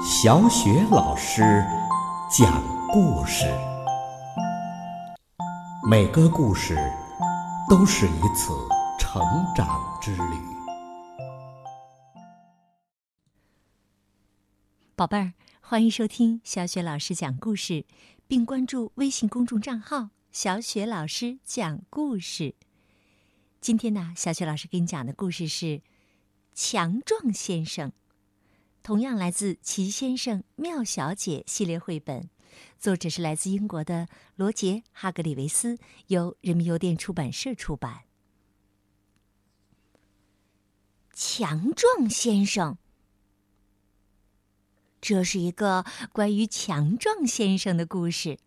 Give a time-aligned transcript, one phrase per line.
[0.00, 1.42] 小雪老师
[2.30, 3.46] 讲故事，
[5.90, 6.76] 每个故事
[7.68, 8.52] 都是一次
[8.96, 9.20] 成
[9.56, 10.38] 长之旅。
[14.94, 17.84] 宝贝儿，欢迎收听小雪老师讲故事，
[18.28, 22.54] 并关注微信公众账号“小雪老师讲故事”。
[23.60, 25.66] 今天呢，小雪老师给你讲的故事是
[26.54, 27.88] 《强壮先生》。
[28.88, 32.30] 同样来自《奇先生妙小姐》系列绘本，
[32.78, 38.04] 作者是来自英国的罗杰·哈格里维斯，由人民邮电出版社出版。
[41.12, 42.78] 强壮先生，
[45.02, 48.38] 这是一个关于强壮先生的故事。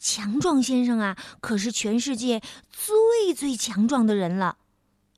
[0.00, 4.58] 强壮先生啊，可是全世界最最强壮的人了，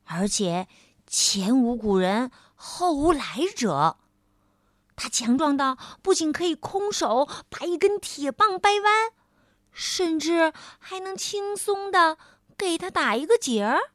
[0.05, 0.69] 而且
[1.07, 2.31] 前无古人。
[2.63, 3.25] 后无来
[3.57, 3.97] 者，
[4.95, 9.13] 他强壮到不仅可以空手把一根铁棒掰弯，
[9.73, 12.19] 甚至还能轻松的
[12.59, 13.93] 给他打一个结儿。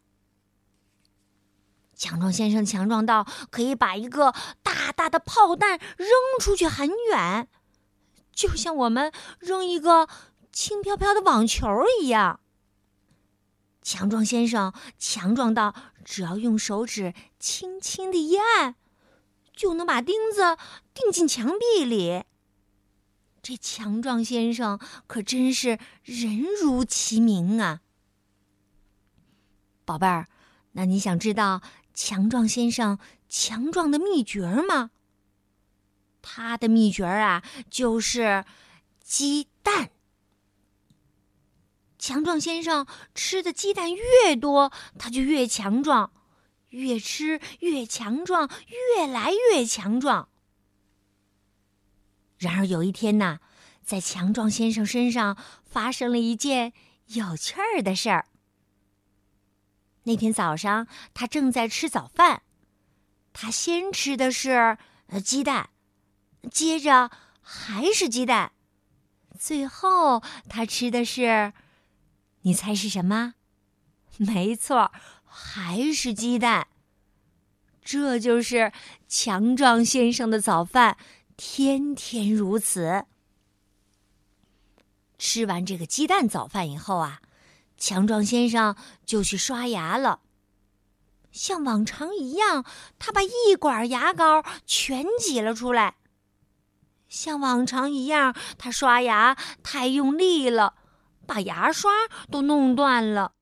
[1.95, 7.47] 强壮先生强壮到可以把一个大大的炮弹扔出去很远，
[8.33, 10.09] 就像我们扔一个
[10.51, 11.67] 轻飘飘的网球
[12.01, 12.39] 一样。
[13.85, 18.73] 强壮先生强壮到，只要用手指轻轻的一按，
[19.55, 20.57] 就能把钉子
[20.91, 22.23] 钉进墙壁里。
[23.43, 27.81] 这强壮先生可真是人如其名啊！
[29.85, 30.27] 宝贝儿，
[30.71, 31.61] 那你想知道
[31.93, 32.97] 强壮先生
[33.29, 34.89] 强壮的秘诀吗？
[36.23, 38.43] 他的秘诀啊，就是
[38.99, 39.91] 鸡蛋。
[42.05, 46.11] 强壮先生吃的鸡蛋越多，他就越强壮，
[46.69, 48.47] 越吃越强壮，
[48.95, 50.29] 越来越强壮。
[52.37, 53.39] 然而有一天呐，
[53.83, 56.73] 在强壮先生身上发生了一件
[57.07, 58.27] 有趣儿的事儿。
[60.03, 62.43] 那天早上，他正在吃早饭，
[63.33, 64.77] 他先吃的是
[65.23, 65.71] 鸡蛋，
[66.51, 67.09] 接着
[67.41, 68.51] 还是鸡蛋，
[69.39, 71.51] 最后他吃的是。
[72.45, 73.33] 你猜是什么？
[74.17, 74.91] 没错，
[75.25, 76.67] 还是鸡蛋。
[77.83, 78.71] 这就是
[79.07, 80.97] 强壮先生的早饭，
[81.35, 83.05] 天天如此。
[85.17, 87.21] 吃完这个鸡蛋早饭以后啊，
[87.77, 90.21] 强壮先生就去刷牙了。
[91.31, 92.63] 像往常一样，
[92.99, 95.95] 他把一管牙膏全挤了出来。
[97.09, 100.75] 像往常一样，他刷牙太用力了。
[101.25, 101.91] 把牙刷
[102.31, 103.33] 都弄断了。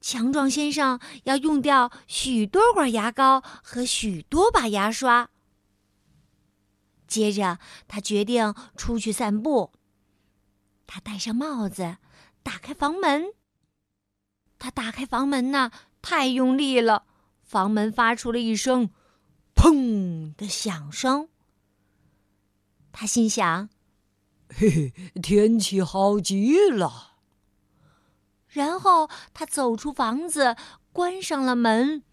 [0.00, 5.30] 强壮先生要用掉许多管牙膏和许多把牙刷。
[7.06, 7.58] 接着，
[7.88, 9.72] 他决定出去散步。
[10.86, 11.96] 他戴上帽子，
[12.42, 13.32] 打开房门。
[14.58, 15.70] 他打开房门呢，
[16.02, 17.06] 太用力了，
[17.42, 18.90] 房门发出了一声
[19.56, 21.28] “砰”的响声。
[22.92, 23.70] 他心想。
[24.56, 27.14] 嘿嘿，天气好极了。
[28.48, 30.56] 然后他走出房子，
[30.92, 32.04] 关上了门，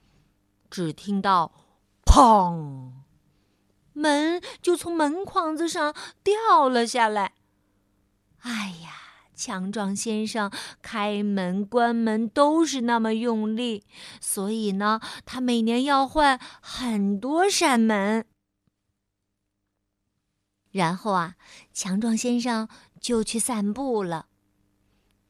[0.70, 1.52] 只听到
[2.04, 2.94] “砰”，
[3.94, 5.94] 门就从门框子上
[6.24, 7.34] 掉了下来。
[8.40, 8.90] 哎呀，
[9.36, 10.52] 强壮先生
[10.82, 13.86] 开门关门都是那么用力，
[14.20, 18.26] 所以呢，他每年要换很多扇门。
[20.72, 21.36] 然后啊，
[21.74, 22.68] 强壮先生
[23.00, 24.28] 就去散步了。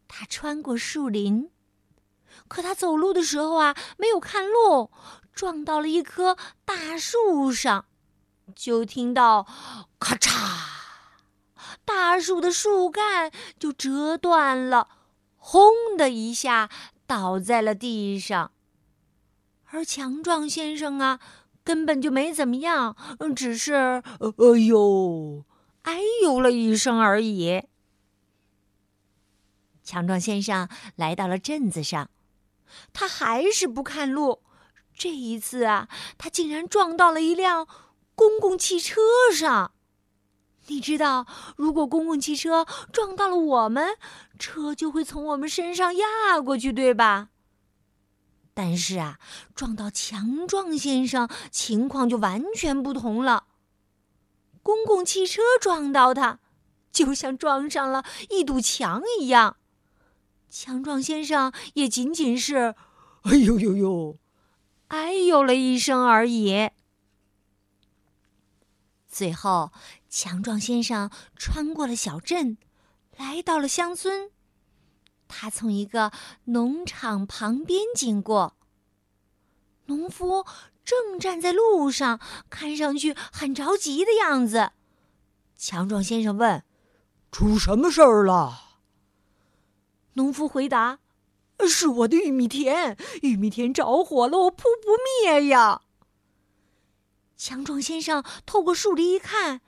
[0.07, 1.50] 他穿过树林，
[2.47, 4.91] 可他走路的时候啊，没有看路，
[5.34, 7.85] 撞到了一棵大树上，
[8.56, 9.47] 就听到
[10.00, 10.31] “咔嚓”，
[11.85, 14.90] 大树的树干就折断了，
[15.38, 16.69] 轰的一下
[17.07, 18.51] 倒在了地上。
[19.66, 21.19] 而强壮先生啊。
[21.63, 22.96] 根本就没怎么样，
[23.36, 25.44] 只是哎呦，
[25.84, 27.63] 哎呦了一声而已。
[29.84, 32.10] 强壮先生来到了镇子上，
[32.94, 34.42] 他还是不看路。
[34.94, 37.68] 这一次啊，他竟然撞到了一辆
[38.13, 39.02] 公共汽车
[39.34, 39.72] 上。
[40.68, 41.25] 你知道，
[41.58, 43.98] 如果公共汽车撞到了我们，
[44.38, 47.31] 车就会从我们身上压过去，对吧？
[48.63, 49.18] 但是啊，
[49.56, 53.48] 撞到强壮先生，情况就完全不同了。
[54.62, 56.38] 公共汽车撞到他，
[56.92, 59.58] 就像撞上了一堵墙一样。
[60.48, 62.75] 强壮先生也仅仅是
[63.25, 64.19] “哎呦呦呦”，
[64.90, 66.69] 哎呦了一声而已。
[69.08, 69.72] 最后，
[70.08, 72.60] 强壮先生穿过了小镇，
[73.18, 74.30] 来到了乡村。
[75.31, 76.12] 他从一个
[76.45, 78.57] 农场旁边经过，
[79.86, 80.45] 农夫
[80.83, 82.19] 正站在路上，
[82.50, 84.72] 看上去很着急的样子。
[85.56, 86.63] 强壮先生问
[87.31, 88.80] ：“出什么事儿了？”
[90.13, 91.00] 农夫回答
[91.66, 95.84] ：“是我的玉米田，玉米田着火了，我扑不灭呀。”
[97.38, 99.62] 强壮先生透过树篱一看，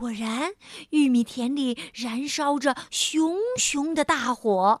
[0.00, 0.54] 果然
[0.88, 4.80] 玉米田里燃烧着熊熊的大火。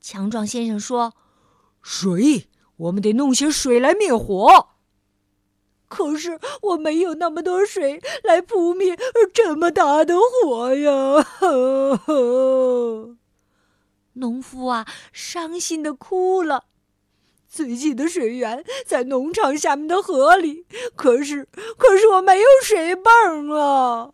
[0.00, 1.12] 强壮先生说
[1.82, 4.68] ：“水，我们得弄些水来灭火。
[5.88, 8.96] 可是我没有那么多水来扑灭
[9.34, 11.26] 这么大的火呀！”
[14.14, 16.66] 农夫啊，伤心的哭了。
[17.50, 20.64] 最近的水源在农场下面的河里，
[20.94, 24.12] 可是，可是我没有水泵啊！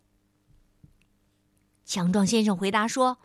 [1.85, 3.19] 强壮先生回答说：“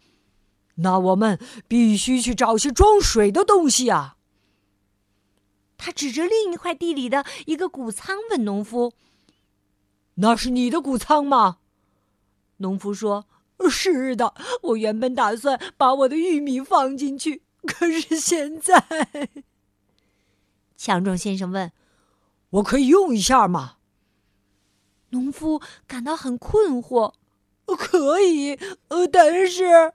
[0.76, 4.16] 那我们必须去找些装水的东西啊！”
[5.78, 8.92] 他指着另一块地里的一个谷仓问农夫
[10.16, 11.56] ：“那是你的谷仓吗？”
[12.58, 13.26] 农夫说
[13.70, 18.76] ：“是的，我原本打算把我的玉米放进去，可是现在……”
[20.84, 21.70] 强壮先生问
[22.50, 23.76] ：“我可以用一下吗？”
[25.10, 27.14] 农夫感到很困惑。
[27.78, 28.58] “可以，
[28.88, 29.92] 呃，但是……”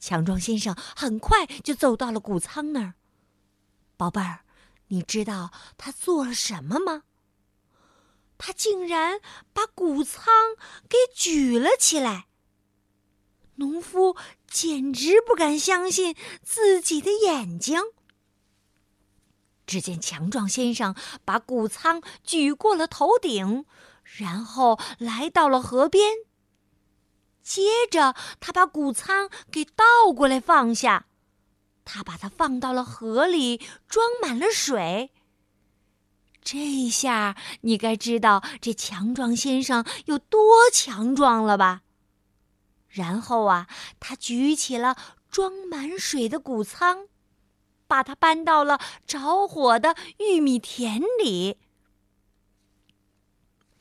[0.00, 2.94] 强壮先生很快就走到了谷仓那儿。
[3.96, 4.40] 宝贝儿，
[4.88, 7.04] 你知道他做了什么吗？
[8.36, 9.20] 他竟然
[9.52, 10.56] 把谷仓
[10.88, 12.26] 给举了起来。
[13.54, 14.16] 农夫
[14.50, 17.80] 简直不敢相信自己的眼睛。
[19.68, 23.66] 只见强壮先生把谷仓举过了头顶，
[24.02, 26.14] 然后来到了河边。
[27.42, 29.84] 接着，他把谷仓给倒
[30.16, 31.06] 过来放下，
[31.84, 35.12] 他把它放到了河里，装满了水。
[36.42, 41.82] 这下你该知道这强壮先生有多强壮了吧？
[42.88, 43.68] 然后啊，
[44.00, 44.96] 他举起了
[45.30, 47.08] 装满水的谷仓。
[47.88, 51.56] 把它搬到了着火的玉米田里。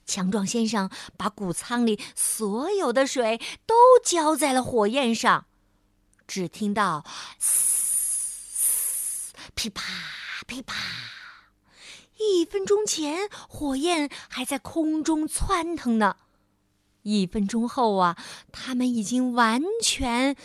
[0.05, 5.45] 强壮先生把谷仓里所有的水都浇在了火焰上，
[6.25, 7.03] 只听到
[7.37, 9.83] “嘶”“噼啪
[10.47, 10.75] 噼啪”。
[12.17, 16.15] 一分钟前，火焰还在空中窜腾呢；
[17.03, 18.17] 一分钟后啊，
[18.51, 20.37] 它们已经完全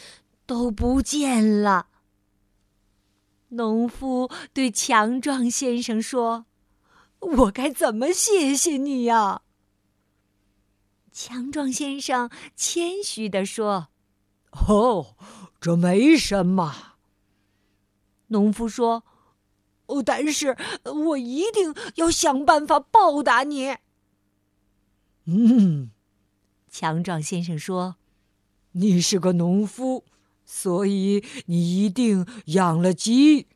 [0.45, 1.87] 都不见了。
[3.53, 6.47] 农夫对强壮先生说
[7.21, 9.43] ：“我该怎么谢谢你呀？”
[11.13, 13.89] 强壮先生谦虚地说
[14.69, 15.17] ：“哦，
[15.61, 16.95] 这没什么。”
[18.29, 19.05] 农夫说
[19.87, 23.77] ：“哦，但是我一定要想办法报答你。”
[25.27, 25.91] 嗯，
[26.71, 27.97] 强壮先生说
[28.73, 30.05] ：“你是个农夫。”
[30.55, 33.49] 所以你一定养了鸡。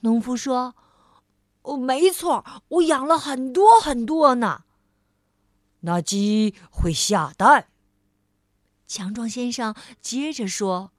[0.00, 0.74] 农夫说
[1.60, 4.64] ：“哦，没错，我养了很多很多呢。”
[5.80, 7.68] 那鸡会下蛋。
[8.86, 10.92] 强壮先生接着说：“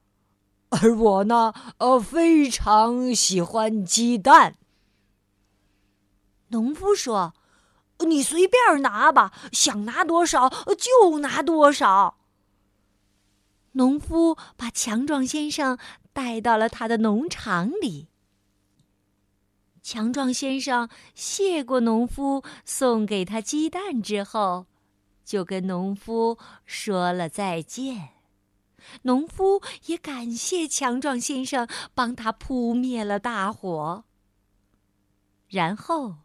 [0.70, 4.56] 而我呢，呃，非常喜欢鸡蛋。”
[6.50, 7.34] 农夫说
[8.06, 12.18] ：“你随便拿吧，想拿多少就拿多少。”
[13.72, 15.78] 农夫把强壮先生
[16.12, 18.08] 带到了他的农场里。
[19.82, 24.66] 强壮先生谢过农夫送给他鸡蛋之后，
[25.24, 28.10] 就跟农夫说了再见。
[29.02, 34.04] 农夫也感谢强壮先生帮他扑灭了大火。
[35.48, 36.16] 然后，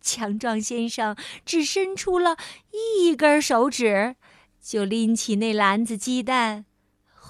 [0.00, 2.36] 强壮先生只伸出了
[2.72, 4.16] 一根手指，
[4.60, 6.66] 就拎起那篮子鸡蛋。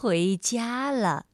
[0.00, 1.26] 回家了。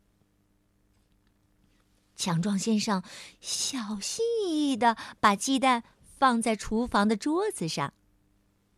[2.16, 3.00] 强壮先生
[3.40, 7.94] 小心翼翼的把鸡蛋放在厨房的桌子上，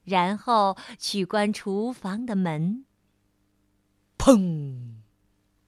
[0.05, 2.85] 然后去关厨房的门。
[4.19, 4.97] 砰！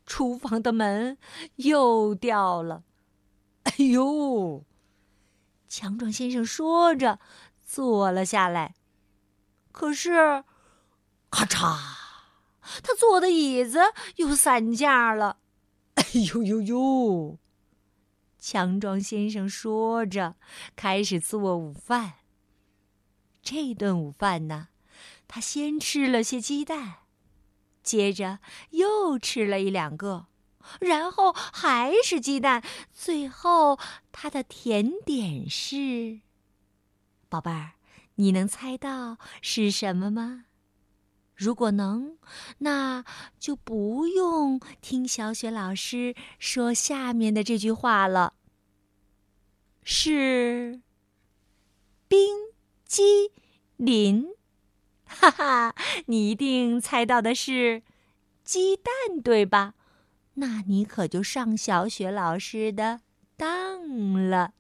[0.05, 1.17] 厨房的门
[1.57, 2.85] 又掉了。
[3.63, 4.67] 哎呦！
[5.67, 7.21] 强壮先生说着，
[7.65, 8.75] 坐了下来。
[9.73, 10.45] 可是，
[11.31, 12.00] 咔嚓！
[12.83, 13.81] 他坐的椅子
[14.17, 15.39] 又散架了，
[15.95, 17.39] 哎呦呦呦！
[18.39, 20.37] 强壮先生说着，
[20.75, 22.15] 开始做午饭。
[23.43, 24.69] 这顿午饭呢，
[25.29, 27.01] 他先吃了些鸡蛋，
[27.83, 28.39] 接着
[28.71, 30.27] 又吃了一两个，
[30.81, 32.63] 然后还是鸡蛋，
[32.93, 33.79] 最后
[34.11, 36.21] 他的甜点是……
[37.29, 37.73] 宝贝儿，
[38.15, 40.47] 你能猜到是什么吗？
[41.41, 42.19] 如果能，
[42.59, 43.03] 那
[43.39, 48.35] 就不用听小雪老师说下面的这句话了。
[49.83, 50.83] 是
[52.07, 52.37] 冰
[52.85, 53.33] 激
[53.79, 54.27] 凌，
[55.07, 57.83] 哈哈，你一定猜到的是
[58.45, 59.73] 鸡蛋，对吧？
[60.35, 63.01] 那你可就上小雪老师的
[63.39, 64.53] 当了。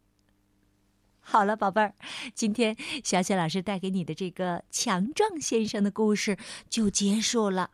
[1.30, 1.94] 好了，宝贝儿，
[2.34, 6.36] 今天小雪老师带给你的这个强壮先生的故事
[6.68, 7.70] 就结束了。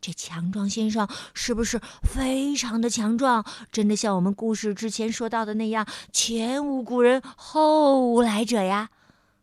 [0.00, 3.44] 这强壮先生是不是非常的强壮？
[3.70, 8.88] 真的像我们故事之前说到的那样，前无古人后无来者呀！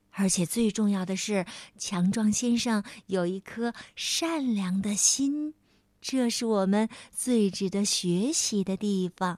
[0.10, 1.46] 而且最重要的是，
[1.78, 5.54] 强壮先生有一颗善良的心，
[6.02, 9.38] 这是我们最值得学习的地方。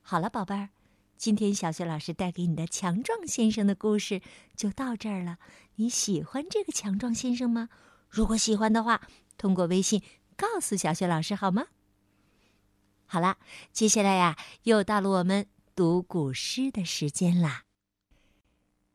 [0.00, 0.70] 好了，宝贝儿。
[1.22, 4.20] 今天小雪老师带给你的强壮先生的故事
[4.56, 5.38] 就到这儿了。
[5.76, 7.68] 你喜欢这个强壮先生吗？
[8.08, 10.02] 如果喜欢的话，通过微信
[10.36, 11.68] 告诉小雪老师好吗？
[13.06, 13.38] 好了，
[13.72, 17.66] 接下来呀，又到了我们读古诗的时间啦。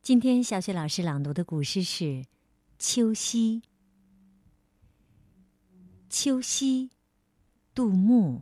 [0.01, 2.03] 今天小雪老师朗读的古诗是
[2.77, 3.61] 《秋夕》。
[6.09, 6.91] 秋夕，
[7.73, 8.41] 杜牧。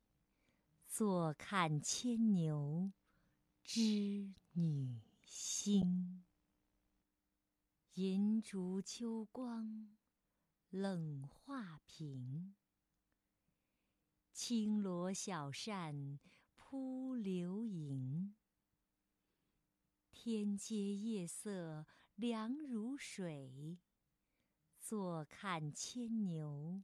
[0.91, 2.91] 坐看牵牛
[3.63, 6.25] 织女星。
[7.93, 9.95] 银烛秋光，
[10.69, 12.53] 冷画屏。
[14.33, 16.19] 轻罗小扇
[16.57, 18.35] 扑流萤。
[20.11, 23.79] 天阶夜色凉如水。
[24.77, 26.83] 坐看牵牛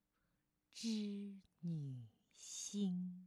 [0.72, 3.27] 织女星。